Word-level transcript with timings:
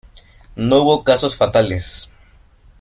No 0.55 0.77
hubo 0.81 1.03
casos 1.03 1.35
fatales. 1.35 2.09